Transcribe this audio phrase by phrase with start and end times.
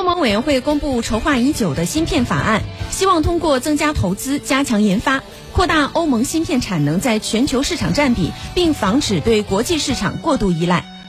[0.00, 10.99] 欧盟委员会公布筹划已久的芯片法案希望通过增加投资加强研发扩大欧盟芯片产能在全球市场占比并防止对国际市场过度依赖。